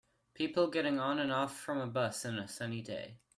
People 0.33 0.67
getting 0.71 0.99
on 0.99 1.19
and 1.19 1.31
off 1.31 1.55
from 1.59 1.77
a 1.77 1.85
bus 1.85 2.25
in 2.25 2.39
a 2.39 2.47
sunny 2.47 2.81
day. 2.81 3.19